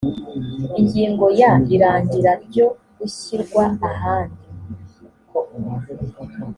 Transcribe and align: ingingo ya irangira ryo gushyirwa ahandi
ingingo 0.79 1.25
ya 1.41 1.51
irangira 1.75 2.31
ryo 2.45 2.67
gushyirwa 2.97 3.63
ahandi 3.91 4.41